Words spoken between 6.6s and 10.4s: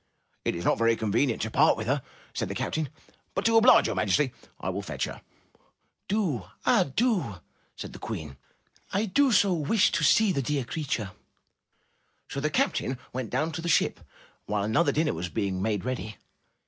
Ah, do!" said the Queen. "I do so wish to see